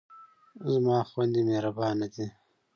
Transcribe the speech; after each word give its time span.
زما 0.71 0.97
خویندې 1.09 1.41
مهربانه 1.49 2.07
دي. 2.13 2.27